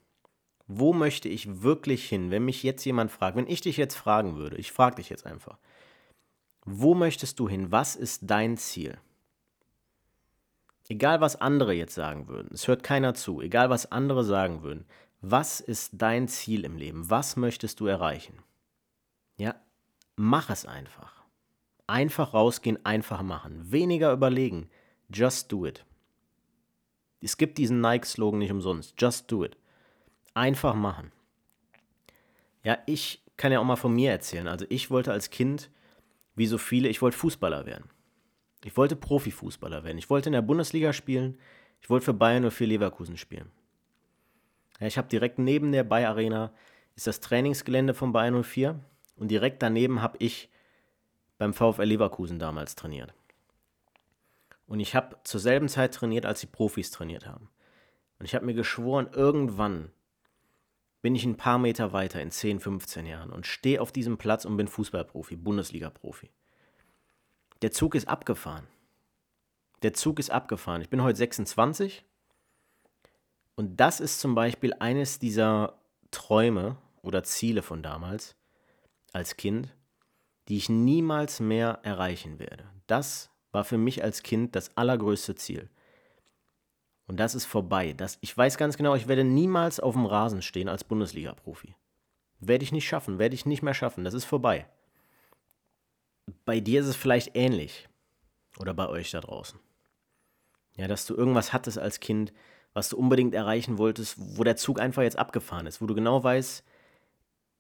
Wo 0.66 0.92
möchte 0.92 1.28
ich 1.28 1.62
wirklich 1.62 2.09
hin? 2.09 2.30
Wenn 2.30 2.44
mich 2.44 2.62
jetzt 2.62 2.85
jemand 2.85 3.11
fragt, 3.11 3.37
wenn 3.37 3.49
ich 3.49 3.61
dich 3.61 3.76
jetzt 3.76 3.94
fragen 3.94 4.37
würde, 4.37 4.56
ich 4.56 4.73
frage 4.73 4.97
dich 4.97 5.09
jetzt 5.09 5.26
einfach, 5.26 5.59
wo 6.64 6.95
möchtest 6.95 7.38
du 7.38 7.49
hin? 7.49 7.73
Was 7.73 7.97
ist 7.97 8.23
dein 8.31 8.57
Ziel? 8.57 8.99
Egal 10.88 11.21
was 11.21 11.40
andere 11.40 11.73
jetzt 11.73 11.95
sagen 11.95 12.28
würden, 12.28 12.50
es 12.52 12.69
hört 12.69 12.83
keiner 12.83 13.14
zu, 13.14 13.40
egal 13.40 13.71
was 13.71 13.90
andere 13.90 14.25
sagen 14.25 14.62
würden, 14.62 14.85
was 15.21 15.61
ist 15.61 15.92
dein 15.95 16.28
Ziel 16.28 16.64
im 16.64 16.76
Leben? 16.76 17.09
Was 17.09 17.37
möchtest 17.37 17.81
du 17.81 17.87
erreichen? 17.87 18.42
Ja, 19.37 19.54
mach 20.16 20.50
es 20.50 20.66
einfach. 20.66 21.23
Einfach 21.87 22.35
rausgehen, 22.35 22.85
einfach 22.85 23.23
machen. 23.23 23.71
Weniger 23.71 24.12
überlegen. 24.12 24.69
Just 25.09 25.52
do 25.52 25.64
it. 25.64 25.85
Es 27.21 27.37
gibt 27.37 27.59
diesen 27.59 27.81
Nike-Slogan 27.81 28.40
nicht 28.40 28.50
umsonst. 28.50 28.95
Just 28.99 29.31
do 29.31 29.45
it. 29.45 29.57
Einfach 30.35 30.75
machen. 30.75 31.12
Ja, 32.64 32.78
ich 32.87 33.23
kann 33.37 33.52
ja 33.52 33.61
auch 33.61 33.64
mal 33.64 33.76
von 33.76 33.95
mir 33.95 34.11
erzählen. 34.11 34.49
Also 34.49 34.66
ich 34.69 34.90
wollte 34.90 35.12
als 35.12 35.31
Kind 35.31 35.71
wie 36.34 36.46
so 36.46 36.58
viele, 36.58 36.88
ich 36.88 37.02
wollte 37.02 37.16
Fußballer 37.18 37.66
werden. 37.66 37.90
Ich 38.64 38.76
wollte 38.76 38.96
Profifußballer 38.96 39.84
werden. 39.84 39.98
Ich 39.98 40.10
wollte 40.10 40.28
in 40.28 40.34
der 40.34 40.42
Bundesliga 40.42 40.92
spielen. 40.92 41.38
Ich 41.80 41.90
wollte 41.90 42.06
für 42.06 42.14
Bayern 42.14 42.44
oder 42.44 42.50
für 42.50 42.64
Leverkusen 42.64 43.16
spielen. 43.16 43.50
Ja, 44.80 44.86
ich 44.86 44.98
habe 44.98 45.08
direkt 45.08 45.38
neben 45.38 45.72
der 45.72 45.84
Bayer 45.84 46.10
Arena 46.10 46.52
ist 46.94 47.06
das 47.06 47.20
Trainingsgelände 47.20 47.94
von 47.94 48.12
Bayern 48.12 48.42
04 48.42 48.78
und 49.16 49.30
direkt 49.30 49.62
daneben 49.62 50.02
habe 50.02 50.18
ich 50.18 50.50
beim 51.38 51.54
VfL 51.54 51.84
Leverkusen 51.84 52.38
damals 52.38 52.74
trainiert. 52.74 53.14
Und 54.66 54.80
ich 54.80 54.94
habe 54.94 55.16
zur 55.24 55.40
selben 55.40 55.68
Zeit 55.68 55.94
trainiert, 55.94 56.24
als 56.24 56.40
die 56.40 56.46
Profis 56.46 56.90
trainiert 56.90 57.26
haben. 57.26 57.48
Und 58.18 58.26
ich 58.26 58.34
habe 58.34 58.46
mir 58.46 58.54
geschworen, 58.54 59.08
irgendwann 59.12 59.90
bin 61.02 61.16
ich 61.16 61.25
ein 61.25 61.37
paar 61.37 61.59
Meter 61.59 61.92
weiter 61.92 62.23
in 62.23 62.30
10, 62.30 62.61
15 62.61 63.06
Jahren 63.06 63.30
und 63.30 63.47
stehe 63.47 63.82
auf 63.82 63.92
diesem 63.92 64.16
Platz 64.16 64.44
und 64.44 64.56
bin 64.56 64.68
Fußballprofi, 64.68 65.37
Bundesliga-Profi. 65.37 66.30
Der 67.61 67.73
Zug 67.73 67.94
ist 67.94 68.09
abgefahren. 68.09 68.66
Der 69.82 69.92
Zug 69.92 70.21
ist 70.21 70.30
abgefahren. 70.30 70.80
Ich 70.80 70.88
bin 70.88 71.02
heute 71.02 71.18
26 71.18 72.04
und 73.56 73.78
das 73.78 74.00
ist 74.00 74.21
zum 74.21 74.35
Beispiel 74.35 74.75
eines 74.78 75.18
dieser 75.18 75.78
Träume 76.12 76.76
oder 77.02 77.25
Ziele 77.25 77.62
von 77.62 77.82
damals 77.82 78.37
als 79.12 79.37
Kind, 79.37 79.75
die 80.49 80.56
ich 80.56 80.68
niemals 80.68 81.40
mehr 81.40 81.80
erreichen 81.82 82.38
werde. 82.38 82.64
Das 82.87 83.30
war 83.50 83.64
für 83.64 83.78
mich 83.78 84.02
als 84.02 84.23
Kind 84.23 84.54
das 84.54 84.76
allergrößte 84.76 85.35
Ziel. 85.35 85.68
Und 87.12 87.19
das 87.19 87.35
ist 87.35 87.45
vorbei. 87.45 87.92
Das, 87.92 88.16
ich 88.23 88.35
weiß 88.35 88.57
ganz 88.57 88.78
genau, 88.78 88.95
ich 88.95 89.07
werde 89.07 89.23
niemals 89.23 89.81
auf 89.81 89.92
dem 89.92 90.07
Rasen 90.07 90.40
stehen 90.40 90.71
als 90.71 90.83
Bundesliga-Profi. 90.83 91.75
Werde 92.40 92.64
ich 92.64 92.73
nicht 92.73 92.88
schaffen, 92.88 93.19
werde 93.19 93.35
ich 93.35 93.45
nicht 93.45 93.62
mehr 93.62 93.75
schaffen. 93.75 94.02
Das 94.02 94.14
ist 94.14 94.25
vorbei. 94.25 94.64
Bei 96.47 96.59
dir 96.59 96.81
ist 96.81 96.87
es 96.87 96.97
vielleicht 96.97 97.37
ähnlich. 97.37 97.87
Oder 98.59 98.73
bei 98.73 98.88
euch 98.88 99.11
da 99.11 99.21
draußen. 99.21 99.61
Ja, 100.76 100.88
dass 100.88 101.04
du 101.04 101.14
irgendwas 101.14 101.52
hattest 101.52 101.78
als 101.78 102.00
Kind, 102.00 102.33
was 102.73 102.88
du 102.88 102.97
unbedingt 102.97 103.35
erreichen 103.35 103.76
wolltest, 103.76 104.16
wo 104.19 104.42
der 104.42 104.57
Zug 104.57 104.81
einfach 104.81 105.02
jetzt 105.02 105.19
abgefahren 105.19 105.66
ist, 105.66 105.83
wo 105.83 105.87
du 105.87 105.95
genau 105.95 106.25
weißt, 106.25 106.64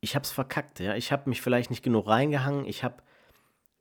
ich 0.00 0.14
habe 0.14 0.24
es 0.24 0.32
verkackt, 0.32 0.80
ja, 0.80 0.94
ich 0.94 1.12
habe 1.12 1.28
mich 1.28 1.42
vielleicht 1.42 1.68
nicht 1.68 1.82
genug 1.82 2.06
reingehangen, 2.06 2.64
ich 2.64 2.84
habe 2.84 3.02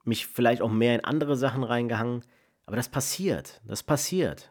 mich 0.04 0.28
vielleicht 0.28 0.62
auch 0.62 0.70
mehr 0.70 0.96
in 0.96 1.06
andere 1.06 1.38
Sachen 1.38 1.64
reingehangen, 1.64 2.26
aber 2.66 2.76
das 2.76 2.90
passiert, 2.90 3.62
das 3.64 3.84
passiert. 3.84 4.51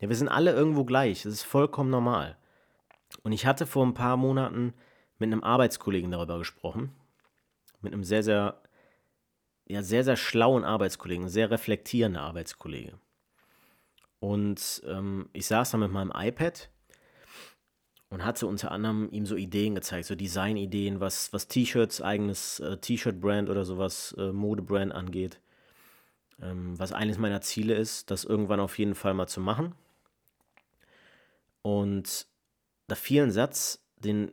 Ja, 0.00 0.08
wir 0.08 0.16
sind 0.16 0.28
alle 0.28 0.52
irgendwo 0.52 0.84
gleich, 0.84 1.22
das 1.22 1.32
ist 1.32 1.42
vollkommen 1.42 1.90
normal. 1.90 2.36
Und 3.22 3.32
ich 3.32 3.46
hatte 3.46 3.66
vor 3.66 3.84
ein 3.86 3.94
paar 3.94 4.16
Monaten 4.16 4.74
mit 5.18 5.28
einem 5.28 5.42
Arbeitskollegen 5.42 6.10
darüber 6.10 6.38
gesprochen, 6.38 6.92
mit 7.80 7.92
einem 7.92 8.04
sehr, 8.04 8.22
sehr, 8.22 8.60
ja, 9.66 9.82
sehr, 9.82 10.04
sehr 10.04 10.16
schlauen 10.16 10.64
Arbeitskollegen, 10.64 11.28
sehr 11.28 11.50
reflektierender 11.50 12.20
Arbeitskollege. 12.20 12.98
Und 14.18 14.82
ähm, 14.86 15.28
ich 15.32 15.46
saß 15.46 15.70
da 15.70 15.78
mit 15.78 15.92
meinem 15.92 16.12
iPad 16.14 16.68
und 18.08 18.24
hatte 18.24 18.46
unter 18.46 18.70
anderem 18.70 19.08
ihm 19.10 19.26
so 19.26 19.36
Ideen 19.36 19.74
gezeigt, 19.74 20.06
so 20.06 20.14
Designideen, 20.14 21.00
was, 21.00 21.32
was 21.32 21.48
T-Shirts, 21.48 22.02
eigenes 22.02 22.60
äh, 22.60 22.76
T-Shirt-Brand 22.78 23.50
oder 23.50 23.64
sowas, 23.64 24.14
äh, 24.18 24.32
Mode-Brand 24.32 24.92
angeht. 24.92 25.40
Ähm, 26.40 26.78
was 26.78 26.92
eines 26.92 27.18
meiner 27.18 27.40
Ziele 27.40 27.74
ist, 27.74 28.10
das 28.10 28.24
irgendwann 28.24 28.60
auf 28.60 28.78
jeden 28.78 28.94
Fall 28.94 29.14
mal 29.14 29.26
zu 29.26 29.40
machen. 29.40 29.74
Und 31.66 32.28
da 32.86 32.94
fiel 32.94 33.24
ein 33.24 33.32
Satz, 33.32 33.84
den 33.96 34.30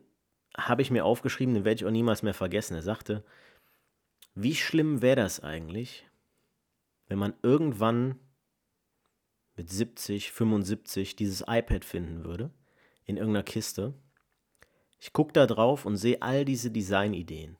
habe 0.56 0.82
ich 0.82 0.92
mir 0.92 1.04
aufgeschrieben, 1.04 1.52
den 1.52 1.64
werde 1.64 1.80
ich 1.80 1.84
auch 1.84 1.90
niemals 1.90 2.22
mehr 2.22 2.32
vergessen. 2.32 2.76
Er 2.76 2.82
sagte, 2.82 3.24
wie 4.36 4.54
schlimm 4.54 5.02
wäre 5.02 5.16
das 5.16 5.40
eigentlich, 5.40 6.08
wenn 7.08 7.18
man 7.18 7.34
irgendwann 7.42 8.20
mit 9.56 9.68
70, 9.68 10.30
75 10.30 11.16
dieses 11.16 11.40
iPad 11.48 11.84
finden 11.84 12.24
würde, 12.24 12.52
in 13.04 13.16
irgendeiner 13.16 13.42
Kiste. 13.42 13.94
Ich 15.00 15.12
gucke 15.12 15.32
da 15.32 15.48
drauf 15.48 15.86
und 15.86 15.96
sehe 15.96 16.22
all 16.22 16.44
diese 16.44 16.70
Designideen. 16.70 17.56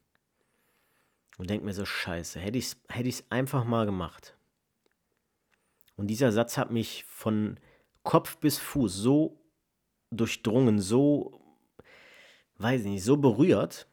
Und 1.37 1.51
denke 1.51 1.67
mir 1.67 1.75
so, 1.75 1.85
scheiße, 1.85 2.39
hätte 2.39 2.59
ich 2.59 2.67
es 2.67 2.77
hätte 2.89 3.11
einfach 3.29 3.65
mal 3.65 3.87
gemacht. 3.87 4.37
Und 5.97 6.07
dieser 6.07 6.31
Satz 6.31 6.59
hat 6.59 6.71
mich 6.71 7.03
von 7.09 7.59
Kopf 8.05 8.37
bis 8.37 8.59
Fuß 8.59 8.95
so 8.95 9.41
durchdrungen, 10.17 10.81
so, 10.81 11.41
weiß 12.59 12.83
ich 12.83 12.87
nicht, 12.87 13.05
so 13.05 13.17
berührt. 13.17 13.87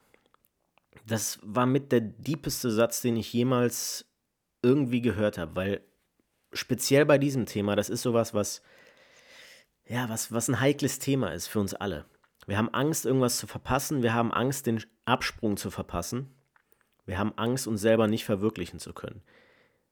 Das 1.06 1.40
war 1.42 1.66
mit 1.66 1.92
der 1.92 2.02
diepeste 2.02 2.72
Satz, 2.72 3.02
den 3.02 3.18
ich 3.18 3.34
jemals 3.34 4.06
irgendwie 4.62 5.02
gehört 5.02 5.38
habe, 5.38 5.56
weil 5.56 5.82
speziell 6.54 7.06
bei 7.06 7.18
diesem 7.18 7.46
Thema, 7.46 7.76
das 7.76 7.90
ist 7.90 8.02
sowas, 8.02 8.34
was, 8.34 8.62
ja, 9.88 10.10
was, 10.10 10.32
was 10.32 10.48
ein 10.48 10.60
heikles 10.60 11.00
Thema 11.00 11.34
ist 11.34 11.48
für 11.48 11.60
uns 11.60 11.74
alle. 11.74 12.06
Wir 12.48 12.58
haben 12.58 12.74
Angst, 12.74 13.06
irgendwas 13.06 13.38
zu 13.38 13.48
verpassen. 13.48 14.04
Wir 14.04 14.14
haben 14.14 14.32
Angst, 14.32 14.66
den 14.66 14.84
Absprung 15.06 15.58
zu 15.58 15.72
verpassen. 15.72 16.34
Wir 17.06 17.18
haben 17.18 17.34
Angst, 17.38 17.68
uns 17.68 17.82
selber 17.82 18.08
nicht 18.08 18.26
verwirklichen 18.26 18.80
zu 18.80 18.94
können. 18.94 19.22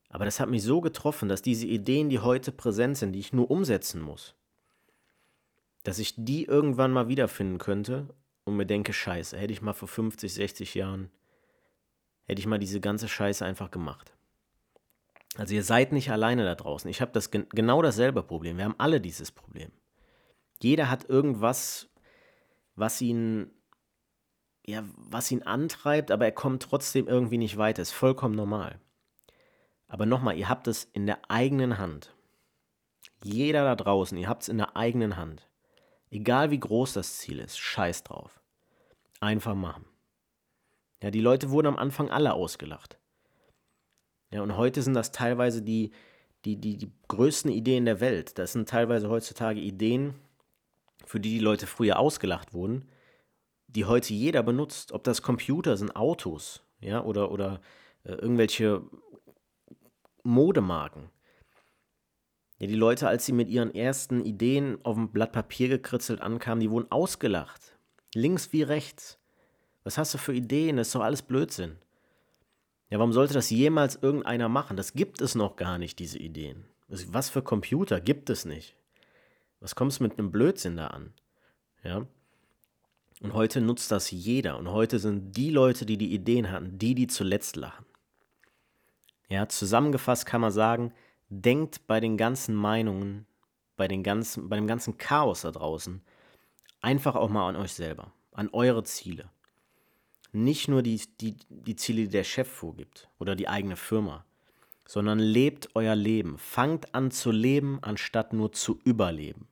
Aber 0.10 0.26
das 0.26 0.40
hat 0.40 0.50
mich 0.50 0.64
so 0.64 0.82
getroffen, 0.82 1.30
dass 1.30 1.42
diese 1.42 1.68
Ideen, 1.68 2.10
die 2.10 2.20
heute 2.20 2.52
präsent 2.52 2.98
sind, 2.98 3.14
die 3.14 3.20
ich 3.20 3.34
nur 3.34 3.52
umsetzen 3.52 4.02
muss, 4.02 4.36
dass 5.84 6.00
ich 6.00 6.16
die 6.18 6.46
irgendwann 6.46 6.92
mal 6.92 7.08
wiederfinden 7.08 7.58
könnte 7.58 8.14
und 8.44 8.58
mir 8.58 8.66
denke, 8.66 8.94
scheiße, 8.94 9.38
hätte 9.38 9.54
ich 9.54 9.62
mal 9.62 9.74
vor 9.74 9.88
50, 9.88 10.34
60 10.34 10.76
Jahren, 10.76 11.12
hätte 12.26 12.40
ich 12.40 12.48
mal 12.48 12.60
diese 12.60 12.82
ganze 12.82 13.08
Scheiße 13.08 13.46
einfach 13.46 13.72
gemacht. 13.72 14.14
Also 15.38 15.54
ihr 15.54 15.64
seid 15.64 15.92
nicht 15.92 16.12
alleine 16.12 16.44
da 16.44 16.56
draußen. 16.56 16.90
Ich 16.90 17.02
habe 17.02 17.12
das 17.12 17.32
genau 17.32 17.82
dasselbe 17.82 18.24
Problem. 18.24 18.58
Wir 18.58 18.66
haben 18.66 18.80
alle 18.80 19.00
dieses 19.00 19.32
Problem. 19.32 19.72
Jeder 20.62 20.90
hat 20.90 21.08
irgendwas, 21.08 21.90
was 22.76 23.00
ihn 23.00 23.52
ja, 24.70 24.84
was 24.98 25.32
ihn 25.32 25.44
antreibt, 25.44 26.12
aber 26.12 26.26
er 26.26 26.32
kommt 26.32 26.62
trotzdem 26.62 27.08
irgendwie 27.08 27.38
nicht 27.40 27.58
weiter. 27.58 27.82
Ist 27.82 27.92
vollkommen 27.92 28.36
normal. 28.36 28.80
Aber 29.88 30.06
nochmal, 30.06 30.38
ihr 30.38 30.48
habt 30.48 30.68
es 30.68 30.84
in 30.94 31.08
der 31.08 31.20
eigenen 31.30 31.80
Hand. 31.80 32.16
Jeder 33.24 33.64
da 33.64 33.76
draußen, 33.76 34.18
ihr 34.18 34.30
habt 34.30 34.44
es 34.44 34.50
in 34.50 34.58
der 34.58 34.78
eigenen 34.78 35.18
Hand. 35.18 35.49
Egal 36.12 36.52
wie 36.52 36.60
groß 36.60 36.94
das 36.94 37.18
Ziel 37.18 37.40
ist, 37.40 37.60
scheiß 37.60 38.04
drauf. 38.04 38.42
Einfach 39.20 39.56
machen. 39.56 39.86
Ja, 41.04 41.12
die 41.12 41.22
Leute 41.22 41.50
wurden 41.50 41.68
am 41.68 41.78
Anfang 41.78 42.10
alle 42.10 42.34
ausgelacht. 42.34 42.98
Ja, 44.32 44.42
und 44.42 44.58
heute 44.58 44.82
sind 44.82 44.94
das 44.94 45.12
teilweise 45.12 45.62
die, 45.62 45.92
die, 46.46 46.58
die, 46.58 46.78
die 46.78 46.92
größten 47.08 47.52
Ideen 47.52 47.86
der 47.86 48.00
Welt. 48.00 48.38
Das 48.38 48.54
sind 48.54 48.70
teilweise 48.70 49.10
heutzutage 49.10 49.60
Ideen, 49.60 50.14
für 51.06 51.20
die 51.20 51.32
die 51.32 51.40
Leute 51.40 51.68
früher 51.68 52.00
ausgelacht 52.00 52.54
wurden, 52.54 52.90
die 53.68 53.86
heute 53.86 54.14
jeder 54.14 54.44
benutzt. 54.44 54.92
Ob 54.92 55.04
das 55.04 55.22
Computer 55.22 55.78
sind, 55.78 55.96
Autos, 55.96 56.64
ja, 56.80 57.04
oder, 57.04 57.32
oder 57.32 57.62
äh, 58.04 58.14
irgendwelche 58.14 58.84
Modemarken. 60.24 61.10
Ja, 62.60 62.68
die 62.68 62.76
Leute, 62.76 63.08
als 63.08 63.26
sie 63.26 63.32
mit 63.32 63.50
ihren 63.50 63.74
ersten 63.74 64.24
Ideen 64.24 64.78
auf 64.84 64.96
dem 64.96 65.10
Blatt 65.10 65.32
Papier 65.32 65.70
gekritzelt 65.70 66.22
ankamen, 66.22 66.60
die 66.60 66.70
wurden 66.70 66.92
ausgelacht. 66.92 67.78
Links 68.14 68.52
wie 68.52 68.64
rechts. 68.64 69.18
Was 69.84 69.98
hast 69.98 70.14
du 70.14 70.18
für 70.18 70.34
Ideen? 70.34 70.78
Das 70.78 70.88
ist 70.88 70.96
doch 70.96 71.02
alles 71.02 71.22
Blödsinn. 71.22 71.78
Ja, 72.90 73.00
warum 73.00 73.14
sollte 73.14 73.34
das 73.34 73.50
jemals 73.50 73.96
irgendeiner 74.02 74.50
machen? 74.50 74.76
Das 74.76 74.94
gibt 74.94 75.22
es 75.22 75.36
noch 75.36 75.56
gar 75.56 75.78
nicht, 75.78 76.00
diese 76.00 76.20
Ideen. 76.20 76.66
Was 76.88 77.30
für 77.30 77.42
Computer 77.42 78.02
gibt 78.02 78.30
es 78.30 78.46
nicht? 78.46 78.76
Was 79.60 79.76
kommst 79.76 80.00
du 80.00 80.04
mit 80.04 80.18
einem 80.18 80.32
Blödsinn 80.32 80.76
da 80.76 80.88
an? 80.88 81.14
Ja. 81.84 82.08
Und 83.22 83.34
heute 83.34 83.62
nutzt 83.62 83.92
das 83.92 84.12
jeder. 84.12 84.58
Und 84.58 84.70
heute 84.70 85.00
sind 85.00 85.38
die 85.38 85.52
Leute, 85.52 85.86
die 85.86 85.98
die 85.98 86.14
Ideen 86.14 86.52
hatten, 86.52 86.78
die, 86.78 86.96
die 86.96 87.08
zuletzt 87.08 87.56
lachen. 87.56 87.86
Ja, 89.30 89.48
zusammengefasst 89.48 90.26
kann 90.26 90.42
man 90.42 90.52
sagen, 90.52 90.94
denkt 91.30 91.88
bei 91.88 92.00
den 92.00 92.18
ganzen 92.18 92.56
Meinungen, 92.56 93.26
bei, 93.78 93.88
den 93.88 94.04
ganzen, 94.04 94.50
bei 94.50 94.56
dem 94.56 94.68
ganzen 94.68 94.98
Chaos 94.98 95.42
da 95.42 95.52
draußen, 95.52 96.02
einfach 96.82 97.16
auch 97.16 97.30
mal 97.30 97.48
an 97.48 97.56
euch 97.56 97.74
selber, 97.74 98.12
an 98.34 98.50
eure 98.52 98.84
Ziele 98.84 99.30
nicht 100.32 100.68
nur 100.68 100.82
die, 100.82 101.02
die, 101.22 101.36
die 101.50 101.76
Ziele, 101.76 102.04
die 102.04 102.10
der 102.10 102.24
Chef 102.24 102.48
vorgibt 102.48 103.10
oder 103.20 103.36
die 103.36 103.48
eigene 103.48 103.76
Firma, 103.76 104.26
sondern 104.86 105.20
lebt 105.20 105.70
euer 105.76 105.96
Leben. 105.96 106.38
Fangt 106.38 106.94
an 106.94 107.12
zu 107.12 107.32
leben, 107.32 107.80
anstatt 107.82 108.34
nur 108.34 108.52
zu 108.52 108.80
überleben. 108.84 109.48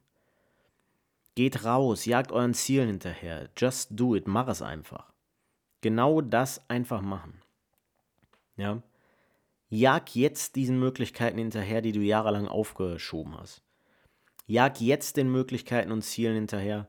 Geht 1.36 1.65
raus, 1.65 2.05
jagt 2.05 2.31
euren 2.31 2.53
Zielen 2.53 2.88
hinterher. 2.88 3.50
Just 3.55 3.89
do 3.91 4.15
it, 4.15 4.27
mach 4.27 4.48
es 4.48 4.62
einfach. 4.62 5.12
Genau 5.81 6.22
das 6.22 6.67
einfach 6.69 7.01
machen. 7.01 7.41
Ja? 8.55 8.81
Jag 9.69 10.15
jetzt 10.15 10.55
diesen 10.55 10.79
Möglichkeiten 10.79 11.38
hinterher, 11.38 11.81
die 11.81 11.91
du 11.91 12.00
jahrelang 12.00 12.47
aufgeschoben 12.47 13.38
hast. 13.38 13.62
Jag 14.45 14.79
jetzt 14.79 15.17
den 15.17 15.29
Möglichkeiten 15.31 15.91
und 15.91 16.03
Zielen 16.03 16.36
hinterher, 16.36 16.88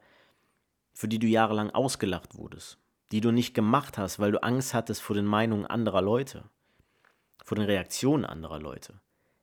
für 0.92 1.08
die 1.08 1.18
du 1.18 1.26
jahrelang 1.26 1.70
ausgelacht 1.70 2.36
wurdest 2.36 2.78
die 3.12 3.20
du 3.20 3.30
nicht 3.30 3.54
gemacht 3.54 3.98
hast, 3.98 4.18
weil 4.18 4.32
du 4.32 4.42
Angst 4.42 4.74
hattest 4.74 5.02
vor 5.02 5.16
den 5.16 5.24
Meinungen 5.24 5.66
anderer 5.66 6.02
Leute, 6.02 6.44
vor 7.44 7.56
den 7.56 7.64
Reaktionen 7.64 8.24
anderer 8.24 8.60
Leute. 8.60 9.00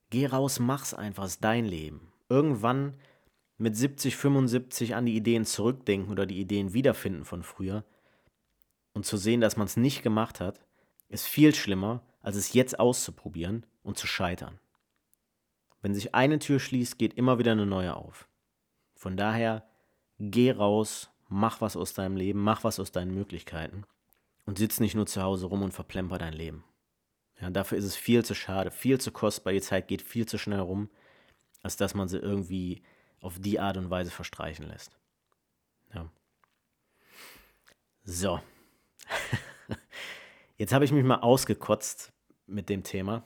Geh 0.10 0.28
raus, 0.28 0.60
mach's 0.60 0.94
einfach, 0.94 1.26
ist 1.26 1.44
dein 1.44 1.66
Leben. 1.66 2.12
Irgendwann 2.30 2.94
mit 3.58 3.76
70, 3.76 4.16
75 4.16 4.96
an 4.96 5.06
die 5.06 5.16
Ideen 5.16 5.46
zurückdenken 5.46 6.12
oder 6.12 6.26
die 6.26 6.40
Ideen 6.40 6.74
wiederfinden 6.74 7.26
von 7.26 7.44
früher 7.44 7.84
und 8.94 9.06
zu 9.06 9.18
sehen, 9.18 9.42
dass 9.42 9.58
man 9.58 9.66
es 9.66 9.78
nicht 9.78 10.04
gemacht 10.04 10.40
hat, 10.40 10.62
ist 11.10 11.26
viel 11.26 11.56
schlimmer, 11.56 12.02
als 12.26 12.36
es 12.36 12.54
jetzt 12.54 12.80
auszuprobieren 12.80 13.68
und 13.84 14.00
zu 14.00 14.08
scheitern. 14.08 14.60
Wenn 15.84 15.94
sich 15.94 16.16
eine 16.16 16.40
Tür 16.40 16.60
schließt, 16.60 16.98
geht 16.98 17.14
immer 17.14 17.38
wieder 17.38 17.52
eine 17.52 17.68
neue 17.68 17.96
auf. 17.96 18.28
Von 18.96 19.16
daher, 19.16 19.64
geh 20.18 20.50
raus, 20.50 21.12
mach 21.28 21.62
was 21.62 21.78
aus 21.78 21.94
deinem 21.94 22.18
Leben, 22.18 22.40
mach 22.40 22.64
was 22.64 22.80
aus 22.80 22.92
deinen 22.92 23.14
Möglichkeiten 23.14 23.84
und 24.48 24.58
sitz 24.58 24.80
nicht 24.80 24.96
nur 24.96 25.06
zu 25.06 25.22
Hause 25.22 25.46
rum 25.46 25.62
und 25.62 25.74
verplemper 25.74 26.18
dein 26.18 26.34
Leben. 26.34 26.64
Ja, 27.40 27.52
dafür 27.52 27.78
ist 27.78 27.86
es 27.86 27.96
viel 27.96 28.26
zu 28.26 28.34
schade, 28.34 28.72
viel 28.72 29.00
zu 29.00 29.12
kostbar, 29.12 29.54
die 29.54 29.62
Zeit 29.62 29.88
geht 29.88 30.02
viel 30.02 30.26
zu 30.26 30.40
schnell 30.40 30.62
rum, 30.62 30.90
als 31.62 31.78
dass 31.78 31.94
man 31.94 32.08
sie 32.08 32.18
irgendwie 32.18 32.82
auf 33.22 33.38
die 33.38 33.60
Art 33.60 33.78
und 33.78 33.92
Weise 33.92 34.10
verstreichen 34.10 34.68
lässt. 34.68 34.98
Ja. 35.94 36.10
So. 38.04 38.40
Jetzt 40.58 40.74
habe 40.74 40.86
ich 40.86 40.92
mich 40.92 41.04
mal 41.04 41.20
ausgekotzt 41.20 42.14
mit 42.48 42.70
dem 42.70 42.84
Thema. 42.84 43.24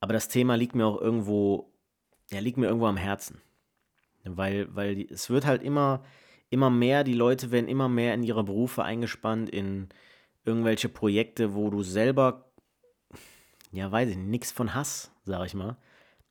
Aber 0.00 0.12
das 0.12 0.28
Thema 0.28 0.56
liegt 0.56 0.74
mir 0.74 0.86
auch 0.86 1.00
irgendwo, 1.00 1.72
ja, 2.30 2.40
liegt 2.40 2.56
mir 2.58 2.66
irgendwo 2.66 2.86
am 2.86 2.96
Herzen. 2.96 3.40
Weil, 4.24 4.74
weil 4.74 5.06
es 5.10 5.30
wird 5.30 5.46
halt 5.46 5.62
immer, 5.62 6.04
immer 6.50 6.70
mehr, 6.70 7.04
die 7.04 7.14
Leute 7.14 7.50
werden 7.50 7.68
immer 7.68 7.88
mehr 7.88 8.14
in 8.14 8.22
ihre 8.22 8.44
Berufe 8.44 8.82
eingespannt, 8.82 9.48
in 9.48 9.88
irgendwelche 10.44 10.88
Projekte, 10.88 11.54
wo 11.54 11.70
du 11.70 11.82
selber, 11.82 12.50
ja, 13.72 13.90
weiß 13.90 14.10
ich 14.10 14.16
nicht, 14.16 14.28
nichts 14.28 14.52
von 14.52 14.74
Hass, 14.74 15.10
sag 15.24 15.46
ich 15.46 15.54
mal. 15.54 15.76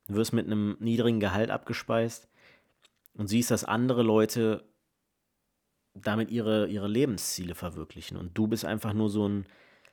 Du 0.07 0.15
wirst 0.15 0.33
mit 0.33 0.45
einem 0.45 0.77
niedrigen 0.79 1.19
Gehalt 1.19 1.49
abgespeist 1.49 2.29
und 3.13 3.27
siehst, 3.27 3.51
dass 3.51 3.63
andere 3.63 4.03
Leute 4.03 4.63
damit 5.93 6.31
ihre, 6.31 6.67
ihre 6.67 6.87
Lebensziele 6.87 7.55
verwirklichen. 7.55 8.17
Und 8.17 8.37
du 8.37 8.47
bist 8.47 8.65
einfach 8.65 8.93
nur 8.93 9.09
so 9.09 9.27
ein, 9.27 9.45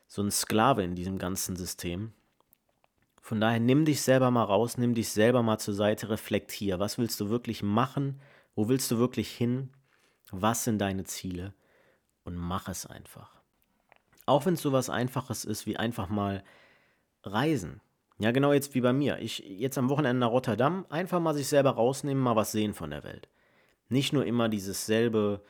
so 0.07 0.23
ein 0.23 0.31
Sklave 0.31 0.83
in 0.83 0.95
diesem 0.95 1.19
ganzen 1.19 1.57
System. 1.57 2.13
Von 3.21 3.41
daher 3.41 3.61
nimm 3.61 3.85
dich 3.85 4.03
selber 4.03 4.31
mal 4.31 4.45
raus, 4.45 4.77
nimm 4.77 4.95
dich 4.95 5.09
selber 5.09 5.43
mal 5.43 5.59
zur 5.59 5.75
Seite, 5.75 6.11
reflektier. 6.11 6.79
Was 6.79 6.99
willst 6.99 7.21
du 7.21 7.31
wirklich 7.31 7.63
machen? 7.63 8.21
Wo 8.55 8.69
willst 8.69 8.91
du 8.91 8.99
wirklich 8.99 9.31
hin? 9.31 9.71
Was 10.31 10.65
sind 10.65 10.79
deine 10.79 11.05
Ziele? 11.05 11.55
Und 12.25 12.37
mach 12.37 12.69
es 12.69 12.87
einfach. 12.87 13.41
Auch 14.27 14.47
wenn 14.47 14.55
es 14.55 14.63
so 14.63 14.73
was 14.73 14.91
Einfaches 14.91 15.45
ist, 15.45 15.67
wie 15.67 15.77
einfach 15.77 16.09
mal 16.09 16.45
reisen. 17.23 17.81
Ja, 18.19 18.31
genau 18.31 18.53
jetzt 18.53 18.75
wie 18.75 18.81
bei 18.81 18.93
mir. 18.93 19.19
Ich 19.19 19.39
jetzt 19.39 19.79
am 19.79 19.89
Wochenende 19.89 20.21
nach 20.21 20.31
Rotterdam 20.31 20.87
einfach 20.89 21.21
mal 21.21 21.35
sich 21.35 21.49
selber 21.49 21.71
rausnehmen, 21.71 22.23
mal 22.23 22.37
was 22.37 22.53
sehen 22.53 22.75
von 22.75 22.91
der 22.91 23.05
Welt. 23.05 23.29
Nicht 23.89 24.13
nur 24.13 24.25
immer 24.25 24.49
dieses 24.49 24.87
selbe 24.87 25.43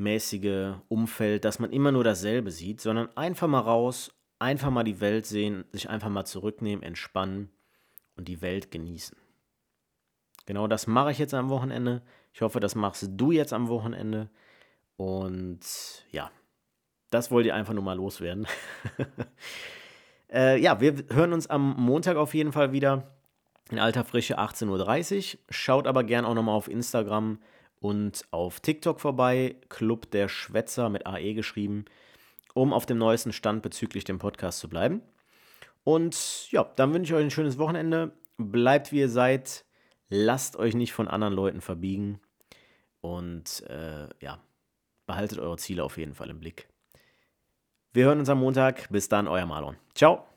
Scheuklappenmäßige 0.00 0.80
Umfeld, 0.88 1.44
dass 1.44 1.58
man 1.58 1.72
immer 1.72 1.92
nur 1.92 2.04
dasselbe 2.04 2.50
sieht, 2.50 2.80
sondern 2.80 3.14
einfach 3.16 3.46
mal 3.46 3.60
raus, 3.60 4.12
einfach 4.38 4.70
mal 4.70 4.82
die 4.84 5.00
Welt 5.00 5.26
sehen, 5.26 5.64
sich 5.72 5.90
einfach 5.90 6.08
mal 6.08 6.24
zurücknehmen, 6.24 6.82
entspannen 6.82 7.50
und 8.16 8.26
die 8.26 8.40
Welt 8.40 8.70
genießen. 8.70 9.16
Genau 10.46 10.66
das 10.66 10.86
mache 10.86 11.10
ich 11.10 11.18
jetzt 11.18 11.34
am 11.34 11.50
Wochenende. 11.50 12.02
Ich 12.32 12.40
hoffe, 12.40 12.60
das 12.60 12.74
machst 12.74 13.06
du 13.10 13.30
jetzt 13.30 13.52
am 13.52 13.68
Wochenende. 13.68 14.30
Und 14.96 15.60
ja, 16.10 16.30
das 17.10 17.30
wollt 17.30 17.46
ihr 17.46 17.54
einfach 17.54 17.74
nur 17.74 17.84
mal 17.84 17.96
loswerden. 17.96 18.46
äh, 20.32 20.58
ja, 20.60 20.80
wir 20.80 21.04
hören 21.10 21.34
uns 21.34 21.46
am 21.46 21.76
Montag 21.76 22.16
auf 22.16 22.34
jeden 22.34 22.52
Fall 22.52 22.72
wieder 22.72 23.14
in 23.70 23.78
alter 23.78 24.04
Frische 24.04 24.38
18.30 24.38 25.34
Uhr. 25.34 25.40
Schaut 25.50 25.86
aber 25.86 26.04
gern 26.04 26.24
auch 26.24 26.34
nochmal 26.34 26.56
auf 26.56 26.68
Instagram 26.68 27.38
und 27.80 28.24
auf 28.30 28.60
TikTok 28.60 29.00
vorbei, 29.00 29.56
Club 29.68 30.10
der 30.10 30.28
Schwätzer 30.28 30.88
mit 30.88 31.06
AE 31.06 31.34
geschrieben, 31.34 31.86
um 32.54 32.72
auf 32.72 32.86
dem 32.86 32.98
neuesten 32.98 33.32
Stand 33.32 33.62
bezüglich 33.62 34.04
dem 34.04 34.18
Podcast 34.18 34.58
zu 34.58 34.68
bleiben. 34.68 35.02
Und 35.82 36.50
ja, 36.50 36.64
dann 36.76 36.92
wünsche 36.92 37.12
ich 37.12 37.18
euch 37.18 37.24
ein 37.24 37.30
schönes 37.30 37.58
Wochenende. 37.58 38.12
Bleibt 38.36 38.92
wie 38.92 39.00
ihr 39.00 39.08
seid. 39.08 39.64
Lasst 40.08 40.56
euch 40.56 40.74
nicht 40.74 40.92
von 40.92 41.08
anderen 41.08 41.34
Leuten 41.34 41.60
verbiegen. 41.60 42.20
Und 43.00 43.64
äh, 43.68 44.08
ja, 44.20 44.42
behaltet 45.06 45.38
eure 45.38 45.56
Ziele 45.56 45.82
auf 45.82 45.96
jeden 45.96 46.14
Fall 46.14 46.28
im 46.30 46.40
Blick. 46.40 46.68
Wir 47.92 48.04
hören 48.04 48.20
uns 48.20 48.28
am 48.28 48.40
Montag. 48.40 48.88
Bis 48.90 49.08
dann, 49.08 49.26
euer 49.26 49.46
Marlon. 49.46 49.76
Ciao. 49.94 50.29